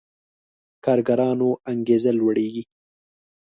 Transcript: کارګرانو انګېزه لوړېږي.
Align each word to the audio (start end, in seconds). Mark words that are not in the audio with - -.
کارګرانو 0.85 1.49
انګېزه 1.71 2.11
لوړېږي. 2.19 2.63